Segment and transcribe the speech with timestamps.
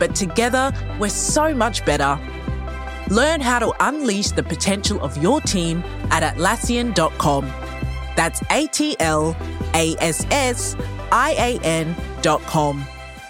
[0.00, 2.18] but together, we're so much better.
[3.08, 7.44] Learn how to unleash the potential of your team at Atlassian.com.
[8.16, 9.36] That's A T L
[9.74, 10.76] A S S
[11.12, 12.84] I A N.com.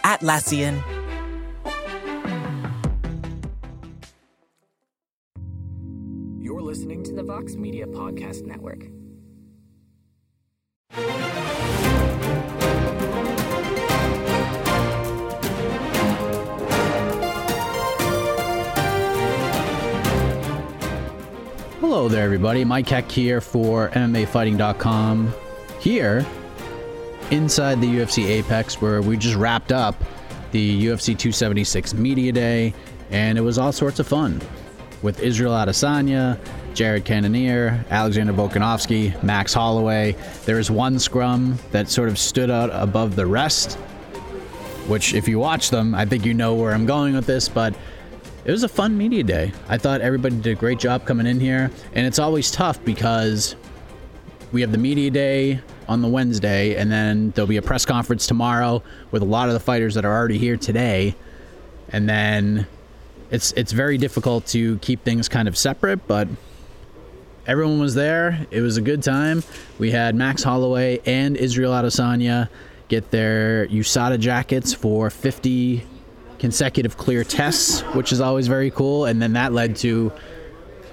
[0.04, 0.82] Atlassian.
[22.00, 22.64] Hello there, everybody.
[22.64, 25.34] Mike Heck here for MMAfighting.com.
[25.80, 26.24] Here,
[27.30, 30.02] inside the UFC Apex, where we just wrapped up
[30.50, 32.72] the UFC 276 Media Day,
[33.10, 34.40] and it was all sorts of fun
[35.02, 36.38] with Israel Adesanya,
[36.72, 40.16] Jared Cannonier, Alexander Volkanovski, Max Holloway.
[40.46, 43.74] There was one scrum that sort of stood out above the rest,
[44.88, 47.74] which, if you watch them, I think you know where I'm going with this, but
[48.44, 49.52] it was a fun media day.
[49.68, 53.54] I thought everybody did a great job coming in here, and it's always tough because
[54.52, 58.26] we have the media day on the Wednesday, and then there'll be a press conference
[58.26, 61.14] tomorrow with a lot of the fighters that are already here today,
[61.90, 62.66] and then
[63.30, 66.28] it's it's very difficult to keep things kind of separate, but
[67.46, 68.46] everyone was there.
[68.50, 69.42] It was a good time.
[69.78, 72.48] We had Max Holloway and Israel Adesanya
[72.88, 75.84] get their USADA jackets for 50
[76.40, 79.04] consecutive clear tests, which is always very cool.
[79.04, 80.10] And then that led to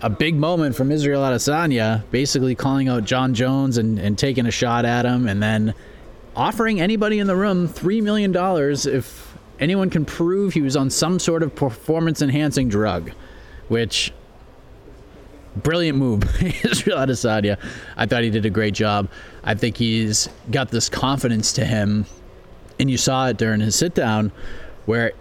[0.02, 4.52] a big moment from Israel Adesanya, basically calling out Jon Jones and, and taking a
[4.52, 5.74] shot at him, and then
[6.36, 8.36] offering anybody in the room $3 million
[8.94, 13.12] if anyone can prove he was on some sort of performance enhancing drug,
[13.70, 14.12] which
[15.56, 16.24] brilliant move,
[16.66, 17.58] Israel Adesanya.
[17.96, 19.10] I thought he did a great job.
[19.46, 22.06] I think he's got this confidence to him,
[22.80, 24.34] and you saw it during his sit down,
[24.86, 25.14] where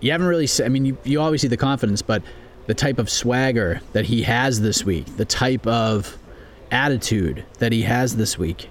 [0.00, 0.48] you haven't really.
[0.64, 2.22] I mean, you, you always see the confidence, but
[2.66, 6.18] the type of swagger that he has this week, the type of
[6.70, 8.68] attitude that he has this week,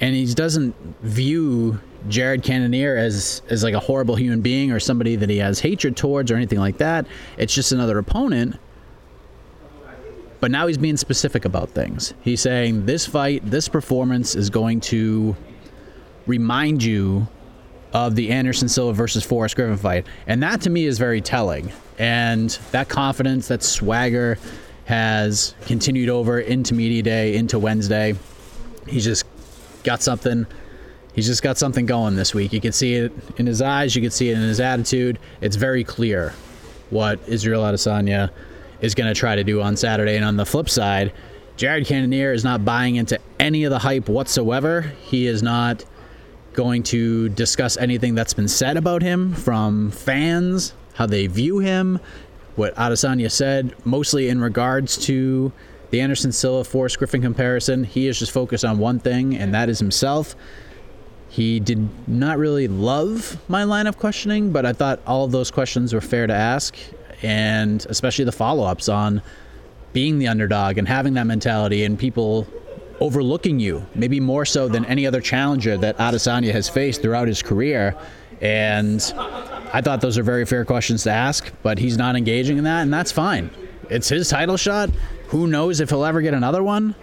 [0.00, 5.16] and he doesn't view Jared Cannonier as as like a horrible human being or somebody
[5.16, 7.06] that he has hatred towards or anything like that.
[7.36, 8.56] It's just another opponent.
[10.38, 12.12] But now he's being specific about things.
[12.20, 15.34] He's saying this fight, this performance is going to
[16.26, 17.26] remind you
[17.96, 20.06] of the Anderson Silva versus Forrest Griffin fight.
[20.26, 21.72] And that to me is very telling.
[21.98, 24.36] And that confidence, that swagger
[24.84, 28.14] has continued over into media day, into Wednesday.
[28.86, 29.24] He's just
[29.82, 30.46] got something.
[31.14, 32.52] He's just got something going this week.
[32.52, 33.96] You can see it in his eyes.
[33.96, 35.18] You can see it in his attitude.
[35.40, 36.34] It's very clear
[36.90, 38.28] what Israel Adesanya
[38.82, 40.16] is going to try to do on Saturday.
[40.16, 41.14] And on the flip side,
[41.56, 44.82] Jared Cannonier is not buying into any of the hype whatsoever.
[44.82, 45.82] He is not
[46.56, 52.00] going to discuss anything that's been said about him from fans, how they view him,
[52.56, 55.52] what Adesanya said, mostly in regards to
[55.90, 57.84] the Anderson Silva Forrest Griffin comparison.
[57.84, 60.34] He is just focused on one thing, and that is himself.
[61.28, 65.50] He did not really love my line of questioning, but I thought all of those
[65.50, 66.74] questions were fair to ask,
[67.22, 69.20] and especially the follow ups on
[69.92, 72.46] being the underdog and having that mentality and people
[73.00, 77.42] overlooking you, maybe more so than any other challenger that Adesanya has faced throughout his
[77.42, 77.96] career.
[78.40, 79.00] And
[79.72, 82.82] I thought those are very fair questions to ask, but he's not engaging in that,
[82.82, 83.50] and that's fine.
[83.88, 84.90] It's his title shot.
[85.28, 86.94] Who knows if he'll ever get another one,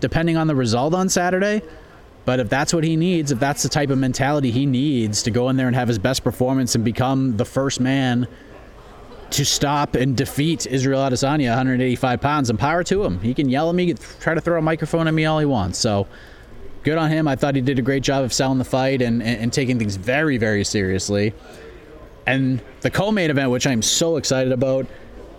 [0.00, 1.62] depending on the result on Saturday.
[2.24, 5.30] But if that's what he needs, if that's the type of mentality he needs to
[5.30, 8.28] go in there and have his best performance and become the first man
[9.32, 13.18] to stop and defeat Israel Adesanya, 185 pounds, and power to him.
[13.20, 15.78] He can yell at me, try to throw a microphone at me all he wants.
[15.78, 16.06] So
[16.82, 17.26] good on him.
[17.26, 19.78] I thought he did a great job of selling the fight and, and, and taking
[19.78, 21.34] things very, very seriously.
[22.26, 24.86] And the co-main event, which I'm so excited about,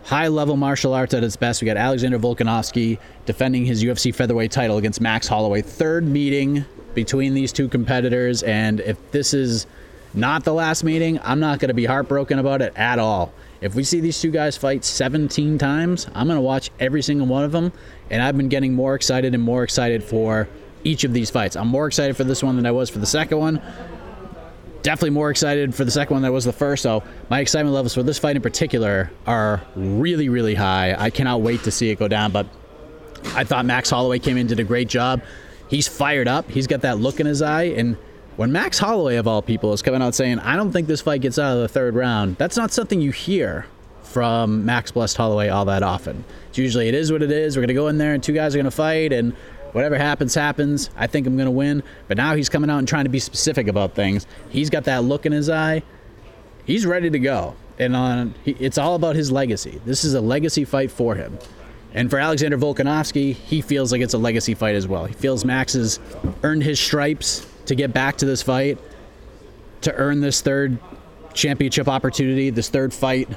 [0.04, 1.62] high level martial arts at its best.
[1.62, 5.62] We got Alexander Volkanovski defending his UFC featherweight title against Max Holloway.
[5.62, 9.66] Third meeting between these two competitors, and if this is
[10.13, 13.34] not the last meeting, I'm not going to be heartbroken about it at all.
[13.63, 17.27] If we see these two guys fight 17 times, I'm going to watch every single
[17.27, 17.71] one of them,
[18.10, 20.50] and I've been getting more excited and more excited for
[20.83, 21.56] each of these fights.
[21.56, 23.62] I'm more excited for this one than I was for the second one.
[24.81, 26.83] Definitely more excited for the second one than I was the first.
[26.83, 30.94] So my excitement levels for this fight in particular are really, really high.
[31.00, 32.33] I cannot wait to see it go down.
[32.33, 32.48] But
[33.27, 35.24] I thought Max Holloway came in did a great job.
[35.69, 36.50] He's fired up.
[36.51, 37.95] He's got that look in his eye, and
[38.35, 41.21] when Max Holloway, of all people, is coming out saying, I don't think this fight
[41.21, 43.65] gets out of the third round, that's not something you hear
[44.01, 46.24] from Max Blessed Holloway all that often.
[46.50, 47.56] It's usually, it is what it is.
[47.56, 49.33] We're going to go in there and two guys are going to fight, and
[49.71, 50.89] whatever happens, happens.
[50.95, 51.83] I think I'm going to win.
[52.07, 54.25] But now he's coming out and trying to be specific about things.
[54.50, 55.83] He's got that look in his eye.
[56.65, 57.56] He's ready to go.
[57.80, 59.81] And on, it's all about his legacy.
[59.83, 61.38] This is a legacy fight for him.
[61.95, 65.06] And for Alexander Volkanovski, he feels like it's a legacy fight as well.
[65.06, 66.00] He feels Max has
[66.44, 68.77] earned his stripes to get back to this fight,
[69.81, 70.77] to earn this third
[71.33, 73.27] championship opportunity, this third fight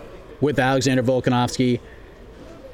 [0.41, 1.81] with Alexander Volkanovski.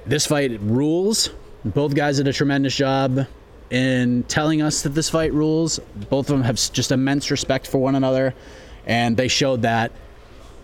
[0.07, 1.31] This fight rules.
[1.65, 3.27] Both guys did a tremendous job
[3.71, 5.79] in telling us that this fight rules.
[6.11, 8.35] Both of them have just immense respect for one another,
[8.87, 9.93] and they showed that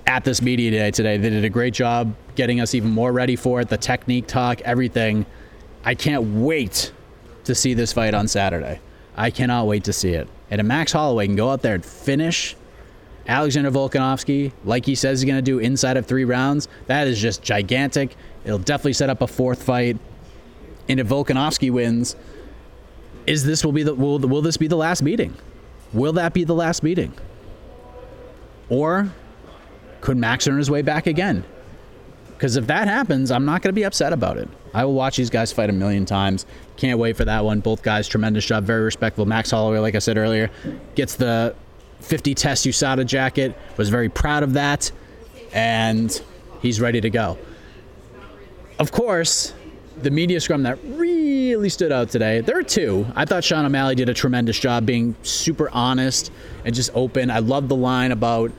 [0.06, 1.19] at this media day today.
[1.19, 3.69] They did a great job getting us even more ready for it.
[3.69, 5.25] The technique talk, everything.
[5.84, 6.93] I can't wait
[7.44, 8.81] to see this fight on Saturday.
[9.17, 10.29] I cannot wait to see it.
[10.50, 12.56] And if Max Holloway can go out there and finish
[13.27, 17.21] Alexander Volkanovski like he says he's going to do inside of three rounds, that is
[17.21, 18.17] just gigantic.
[18.45, 19.99] It'll definitely set up a fourth fight.
[20.89, 22.17] And if Volkanovski wins,
[23.27, 25.37] is this will be the will will this be the last meeting?
[25.93, 27.12] Will that be the last meeting?
[28.71, 29.11] Or
[30.01, 31.44] could Max earn his way back again?
[32.38, 34.49] Because if that happens, I'm not going to be upset about it.
[34.73, 36.46] I will watch these guys fight a million times.
[36.76, 37.58] Can't wait for that one.
[37.58, 39.26] Both guys, tremendous job, very respectful.
[39.26, 40.49] Max Holloway, like I said earlier,
[40.94, 41.56] gets the
[41.99, 44.93] 50 test USADA jacket, was very proud of that,
[45.52, 46.23] and
[46.62, 47.37] he's ready to go.
[48.79, 49.52] Of course,
[50.00, 53.05] the media scrum that really stood out today, there are two.
[53.17, 56.31] I thought Sean O'Malley did a tremendous job being super honest
[56.64, 57.32] and just open.
[57.32, 58.52] I love the line about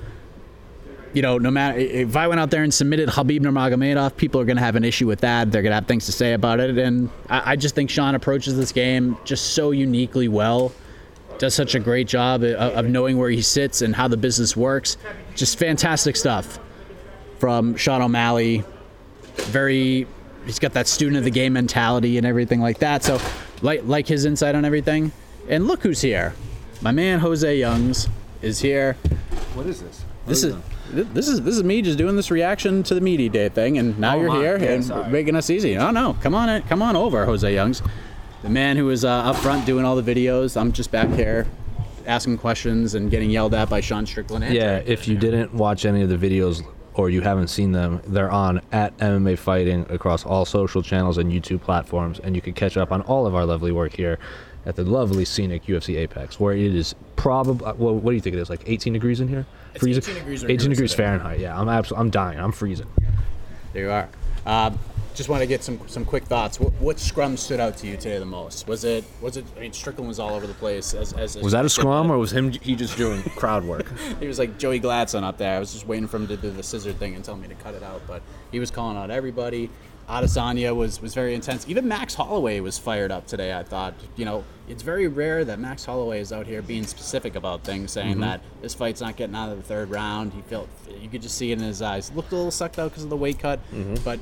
[1.14, 4.46] you know, no matter if I went out there and submitted Khabib Nurmagomedov, people are
[4.46, 5.52] going to have an issue with that.
[5.52, 8.16] They're going to have things to say about it, and I, I, just think Sean
[8.16, 10.72] approaches this game just so uniquely well.
[11.40, 14.58] Does such a great job of, of knowing where he sits and how the business
[14.58, 14.98] works.
[15.36, 16.60] Just fantastic stuff
[17.40, 18.64] from Sean O'Malley.
[19.36, 20.06] Very,
[20.46, 23.04] he's got that student of the game mentality and everything like that.
[23.04, 23.22] So,
[23.62, 25.14] like like his insight on everything.
[25.48, 26.36] And look who's here.
[26.82, 28.10] My man Jose Youngs
[28.42, 28.94] is here.
[29.54, 30.02] What is this?
[30.02, 30.56] What this is.
[30.92, 33.98] This is this is me just doing this reaction to the media day thing, and
[34.00, 34.38] now oh, you're my.
[34.38, 35.10] here yeah, and sorry.
[35.10, 35.78] making us easy.
[35.78, 37.82] Oh no, come on, in, come on over, Jose Youngs,
[38.42, 40.60] the man who is uh, up front doing all the videos.
[40.60, 41.48] I'm just back here
[42.06, 44.52] asking questions and getting yelled at by Sean Strickland.
[44.52, 46.64] yeah, if you didn't watch any of the videos
[46.96, 51.32] or you haven't seen them, they're on at MMA Fighting across all social channels and
[51.32, 54.18] YouTube platforms, and you can catch up on all of our lovely work here
[54.70, 58.36] at the lovely scenic UFC Apex, where it is probably well, what do you think
[58.36, 58.50] it is?
[58.50, 59.46] Like 18 degrees in here?
[59.74, 60.04] It's freezing.
[60.04, 61.40] 18 degrees, 18 degrees Fahrenheit.
[61.40, 62.40] Yeah, I'm absolutely, I'm dying.
[62.40, 62.88] I'm freezing.
[63.74, 64.10] There you are.
[64.46, 64.72] Uh,
[65.16, 66.60] just want to get some some quick thoughts.
[66.60, 68.68] What, what, scrum stood out to you today the most?
[68.68, 69.46] Was it was it?
[69.58, 70.94] I mean, Strickland was all over the place.
[70.94, 73.92] As, as was that a scrum or was him he just doing crowd work?
[74.20, 75.58] he was like Joey Gladson up there.
[75.58, 77.56] I was just waiting for him to do the scissor thing and tell me to
[77.56, 78.22] cut it out, but
[78.52, 79.70] he was calling out everybody.
[80.10, 81.68] Adesanya was was very intense.
[81.68, 83.56] Even Max Holloway was fired up today.
[83.56, 87.36] I thought, you know, it's very rare that Max Holloway is out here being specific
[87.36, 88.22] about things, saying mm-hmm.
[88.22, 90.34] that this fight's not getting out of the third round.
[90.34, 90.68] He felt
[91.00, 92.12] you could just see it in his eyes.
[92.14, 93.96] Looked a little sucked out because of the weight cut, mm-hmm.
[94.04, 94.20] but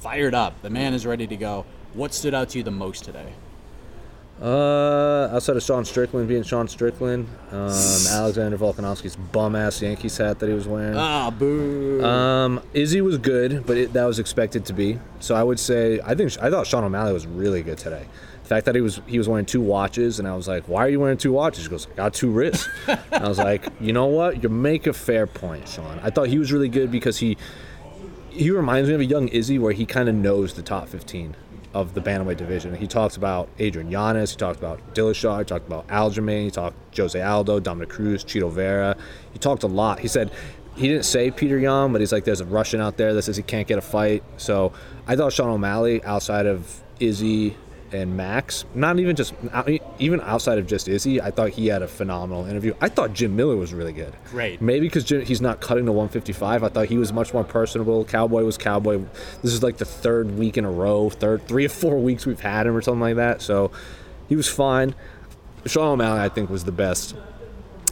[0.00, 0.60] fired up.
[0.62, 1.66] The man is ready to go.
[1.94, 3.32] What stood out to you the most today?
[4.42, 7.70] Uh, outside of Sean Strickland being Sean Strickland, um,
[8.10, 10.96] Alexander Volkanovski's bum ass Yankees hat that he was wearing.
[10.96, 12.04] Ah, boo.
[12.04, 14.98] Um, Izzy was good, but it, that was expected to be.
[15.20, 18.04] So I would say I think I thought Sean O'Malley was really good today.
[18.42, 20.86] The fact that he was he was wearing two watches, and I was like, "Why
[20.86, 22.68] are you wearing two watches?" He goes, "I got two wrists."
[23.12, 24.42] I was like, "You know what?
[24.42, 27.38] You make a fair point, Sean." I thought he was really good because he
[28.30, 31.36] he reminds me of a young Izzy where he kind of knows the top 15
[31.74, 32.74] of the bantamweight division.
[32.74, 36.76] He talks about Adrian Yanez, he talked about Dillashaw, he talked about Aljamain, he talked
[36.96, 38.96] Jose Aldo, Dominick Cruz, Chito Vera.
[39.32, 40.00] He talked a lot.
[40.00, 40.30] He said
[40.74, 43.36] he didn't say Peter Yan, but he's like, there's a Russian out there that says
[43.36, 44.22] he can't get a fight.
[44.36, 44.72] So
[45.06, 47.56] I thought Sean O'Malley, outside of Izzy
[47.92, 48.64] and Max.
[48.74, 49.34] Not even just
[49.98, 52.74] even outside of just Izzy, I thought he had a phenomenal interview.
[52.80, 54.14] I thought Jim Miller was really good.
[54.30, 54.60] Great.
[54.60, 56.62] Maybe because he's not cutting to 155.
[56.62, 58.04] I thought he was much more personable.
[58.04, 59.02] Cowboy was Cowboy.
[59.42, 62.40] This is like the third week in a row, third three or four weeks we've
[62.40, 63.42] had him or something like that.
[63.42, 63.70] So
[64.28, 64.94] he was fine.
[65.66, 67.14] Sean O'Malley, I think, was the best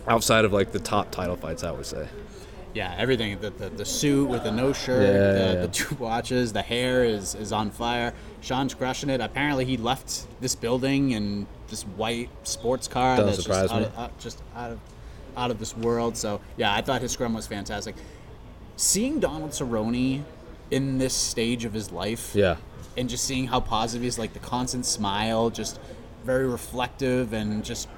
[0.09, 1.63] outside of like the top title fights.
[1.63, 2.09] I would say.
[2.75, 3.39] Yeah, everything.
[3.41, 5.55] The, the, the suit with the no shirt, Yeah.
[5.55, 8.13] the, the two watches, the hair is, is on fire.
[8.41, 9.21] Sean's crushing it.
[9.21, 13.83] Apparently, he left this building in this white sports car Doesn't that's surprise just, out
[13.83, 14.81] of, out, just out of
[15.37, 16.17] out of this world.
[16.17, 17.95] So yeah, I thought his scrum was fantastic.
[18.77, 20.23] Seeing Donald Cerrone
[20.73, 22.57] in this stage of his life, Yeah.
[22.97, 25.79] and just seeing how positive he is, like the constant smile, just
[26.25, 27.89] very reflective and just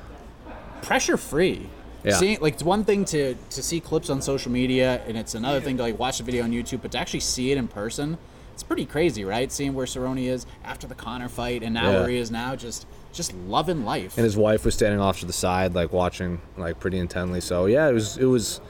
[0.82, 1.68] pressure free.
[2.04, 2.14] Yeah.
[2.16, 5.60] Seeing like it's one thing to to see clips on social media, and it's another
[5.60, 8.18] thing to like watch the video on YouTube, but to actually see it in person,
[8.54, 9.50] it's pretty crazy, right?
[9.52, 12.00] Seeing where Cerrone is after the Conor fight, and now Yeah.
[12.00, 14.16] where he is now, just just loving life.
[14.16, 17.40] and his wife was standing off to the side, like watching, like pretty intently.
[17.40, 18.60] So yeah, it was it was.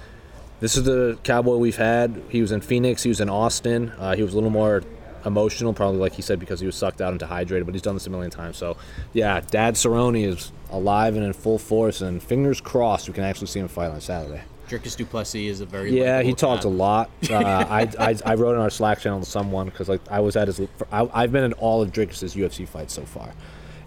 [0.61, 2.23] This is the cowboy we've had.
[2.29, 3.03] He was in Phoenix.
[3.03, 3.93] He was in Austin.
[3.99, 4.83] Uh, he was a little more
[5.25, 7.67] emotional, probably like he said because he was sucked out and dehydrated.
[7.67, 8.57] But he's done this a million times.
[8.57, 8.77] So
[9.13, 12.01] yeah, Dad Cerrone is alive and in full force.
[12.01, 14.43] And fingers crossed, we can actually see him fight on Saturday.
[14.69, 17.11] Dricus Du Plessis is a very Yeah, he talked a lot.
[17.31, 20.37] Uh, I, I I wrote in our Slack channel to someone because like I was
[20.37, 20.61] at his.
[20.91, 23.33] I, I've been in all of Dricus's UFC fights so far,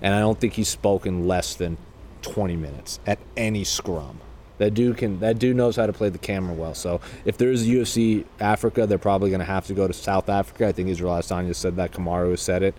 [0.01, 1.77] and I don't think he's spoken less than
[2.21, 4.19] twenty minutes at any scrum.
[4.57, 5.19] That dude can.
[5.19, 6.73] That dude knows how to play the camera well.
[6.73, 10.29] So if there is UFC Africa, they're probably going to have to go to South
[10.29, 10.67] Africa.
[10.67, 11.91] I think Israel Adesanya said that.
[11.91, 12.75] Kamaru has said it.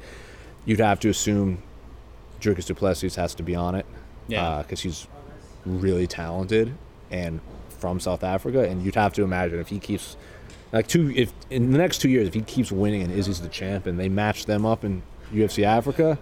[0.65, 1.63] You'd have to assume
[2.41, 3.87] Dricus Du Plessis has to be on it.
[4.29, 4.43] Yeah.
[4.43, 5.07] Uh, because he's
[5.65, 6.75] really talented
[7.11, 7.41] and
[7.79, 10.17] from South Africa, and you'd have to imagine if he keeps
[10.73, 13.49] like two if in the next two years if he keeps winning and Izzy's the
[13.49, 15.03] champ and they match them up in
[15.33, 16.19] UFC Africa,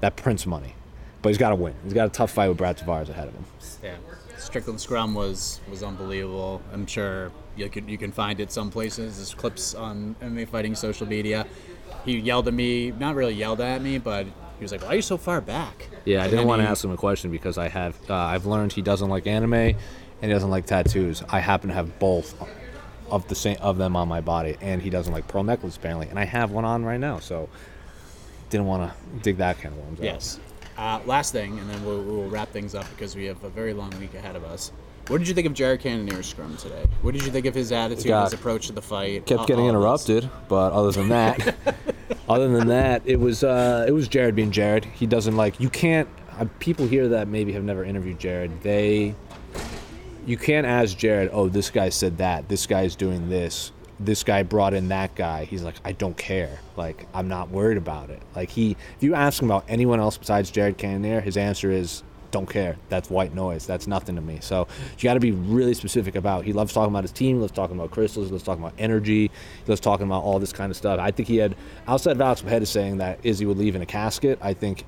[0.00, 0.74] that prints money.
[1.22, 1.74] But he's got to win.
[1.82, 3.44] He's got a tough fight with Brad Tavares ahead of him.
[3.82, 3.96] Yeah,
[4.38, 6.62] Strickland Scrum was was unbelievable.
[6.72, 9.16] I'm sure you can you can find it some places.
[9.16, 11.46] There's clips on MMA Fighting social media.
[12.04, 14.94] He yelled at me, not really yelled at me, but he was like, "Why are
[14.96, 17.58] you so far back?" Yeah, I And didn't want to ask him a question because
[17.58, 19.76] I have uh, I've learned he doesn't like anime and
[20.20, 21.22] he doesn't like tattoos.
[21.28, 22.34] I happen to have both
[23.10, 26.08] of the same of them on my body, and he doesn't like pearl necklace apparently,
[26.08, 27.18] and I have one on right now.
[27.18, 27.48] So
[28.50, 30.04] didn't want to dig that kind of worms out.
[30.04, 30.40] Yes.
[30.78, 33.74] Uh, last thing, and then we'll, we'll wrap things up because we have a very
[33.74, 34.70] long week ahead of us.
[35.08, 36.84] What did you think of Jared Cannonier's scrum today?
[37.02, 39.26] What did you think of his attitude, his approach to the fight?
[39.26, 40.30] kept all- getting all interrupted.
[40.48, 41.56] But other than that,
[42.28, 44.84] other than that, it was uh, it was Jared being Jared.
[44.84, 46.08] He doesn't like you can't.
[46.38, 49.14] Uh, people here that maybe have never interviewed Jared, they
[50.26, 51.30] you can't ask Jared.
[51.32, 52.48] Oh, this guy said that.
[52.48, 53.72] This guy's doing this.
[54.00, 55.44] This guy brought in that guy.
[55.44, 56.60] He's like, I don't care.
[56.76, 58.22] Like, I'm not worried about it.
[58.36, 62.02] Like he, if you ask him about anyone else besides Jared Cannonier, his answer is
[62.30, 62.76] don't care.
[62.88, 63.66] That's white noise.
[63.66, 64.38] That's nothing to me.
[64.40, 66.44] So you got to be really specific about.
[66.44, 67.40] He loves talking about his team.
[67.40, 68.30] Loves talking about crystals.
[68.30, 69.30] Loves talking about energy.
[69.66, 71.00] Loves talking about all this kind of stuff.
[71.00, 73.86] I think he had outside of Alex is saying that Izzy would leave in a
[73.86, 74.38] casket.
[74.42, 74.84] I think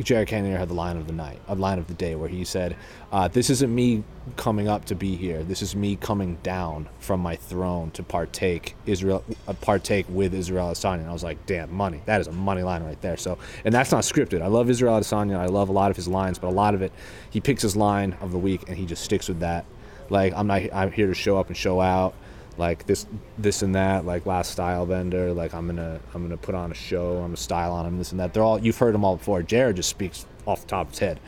[0.00, 2.44] Jared Cannonier had the line of the night, a line of the day, where he
[2.44, 2.76] said,
[3.12, 4.04] uh, "This isn't me
[4.36, 5.42] coming up to be here.
[5.42, 10.68] This is me coming down from my throne to partake Israel, uh, partake with Israel
[10.68, 12.02] Adesanya." And I was like, "Damn, money!
[12.04, 14.42] That is a money line right there." So, and that's not scripted.
[14.42, 15.38] I love Israel Adesanya.
[15.38, 16.92] I love a lot of his lines, but a lot of it,
[17.30, 19.64] he picks his line of the week and he just sticks with that.
[20.10, 20.62] Like, I'm not.
[20.72, 22.14] I'm here to show up and show out.
[22.58, 23.06] Like this,
[23.38, 24.06] this and that.
[24.06, 25.34] Like last Stylebender.
[25.34, 27.16] Like I'm gonna, I'm gonna put on a show.
[27.16, 27.98] I'm gonna style on him.
[27.98, 28.34] This and that.
[28.34, 28.58] They're all.
[28.58, 29.42] You've heard them all before.
[29.42, 31.20] Jared just speaks off the top of his head,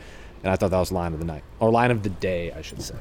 [0.43, 2.61] and I thought that was line of the night or line of the day, I
[2.61, 2.95] should say.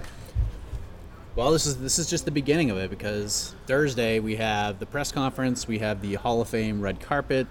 [1.36, 4.86] Well, this is this is just the beginning of it because Thursday we have the
[4.86, 7.46] press conference, we have the Hall of Fame red carpet,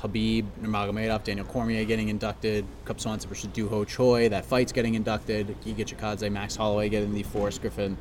[0.00, 5.54] Khabib Nurmagomedov, Daniel Cormier getting inducted, Cub Swanson versus Dooho Choi, that fight's getting inducted,
[5.62, 7.98] Giga Chikadze, Max Holloway getting the Forrest Griffin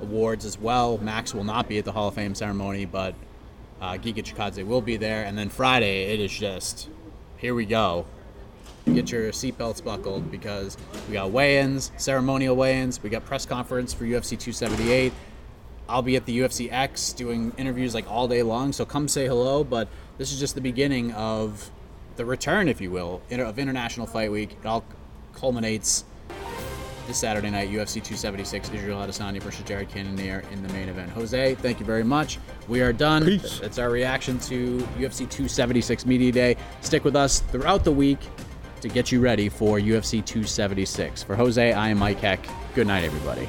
[0.00, 0.98] awards as well.
[0.98, 3.14] Max will not be at the Hall of Fame ceremony, but
[3.80, 5.24] uh, Giga Chikadze will be there.
[5.24, 6.88] And then Friday, it is just
[7.36, 8.06] here we go.
[8.86, 10.76] Get your seatbelts buckled because
[11.08, 13.02] we got weigh-ins, ceremonial weigh-ins.
[13.02, 15.12] We got press conference for UFC 278.
[15.88, 18.72] I'll be at the UFC Apex doing interviews like all day long.
[18.72, 19.64] So come say hello.
[19.64, 21.70] But this is just the beginning of
[22.16, 24.56] the return, if you will, of International Fight Week.
[24.60, 24.84] It all
[25.34, 26.04] culminates
[27.06, 31.10] this Saturday night, UFC 276, Israel Adesanya versus Jared Cannonier in the main event.
[31.10, 32.38] Jose, thank you very much.
[32.68, 33.24] We are done.
[33.24, 33.58] Peace.
[33.60, 36.56] That's our reaction to UFC 276 Media Day.
[36.80, 38.18] Stick with us throughout the week
[38.80, 41.22] to get you ready for UFC 276.
[41.22, 42.46] For Jose, I am Mike Heck.
[42.74, 43.48] Good night, everybody.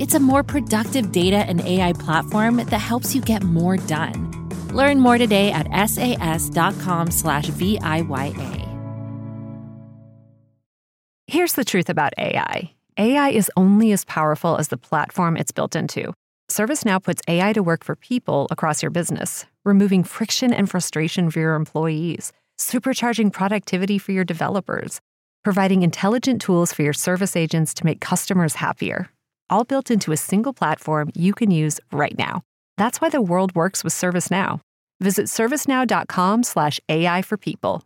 [0.00, 4.48] It's a more productive data and AI platform that helps you get more done.
[4.68, 8.66] Learn more today at sas.com slash VIYA.
[11.26, 15.76] Here's the truth about AI AI is only as powerful as the platform it's built
[15.76, 16.14] into.
[16.50, 21.40] ServiceNow puts AI to work for people across your business, removing friction and frustration for
[21.40, 24.98] your employees, supercharging productivity for your developers,
[25.44, 29.10] providing intelligent tools for your service agents to make customers happier.
[29.50, 32.42] All built into a single platform you can use right now.
[32.76, 34.60] That's why the world works with ServiceNow.
[35.00, 37.82] Visit servicenow.com/slash AI for people